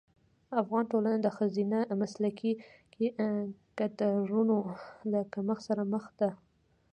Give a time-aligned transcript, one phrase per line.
[0.61, 2.51] افغان ټولنه د ښځینه مسلکي
[3.77, 4.57] کدرونو
[5.11, 6.29] له کمښت سره مخ ده.